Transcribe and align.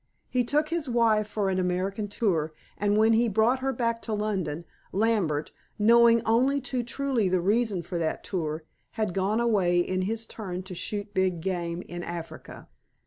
He 0.31 0.43
took 0.43 0.69
his 0.69 0.89
wife 0.89 1.27
for 1.27 1.51
an 1.51 1.59
American 1.59 2.07
tour, 2.07 2.53
and 2.75 2.97
when 2.97 3.13
he 3.13 3.29
brought 3.29 3.59
her 3.59 3.71
back 3.71 4.01
to 4.01 4.13
London, 4.13 4.65
Lambert, 4.91 5.51
knowing 5.77 6.23
only 6.25 6.59
too 6.59 6.81
truly 6.81 7.29
the 7.29 7.39
reason 7.39 7.83
for 7.83 7.99
that 7.99 8.23
tour, 8.23 8.63
had 8.93 9.13
gone 9.13 9.39
away 9.39 9.79
in 9.79 10.01
his 10.01 10.25
turn 10.25 10.63
to 10.63 10.73
shoot 10.73 11.13
big 11.13 11.39
game 11.39 11.83
in 11.83 12.01
Africa. 12.01 12.67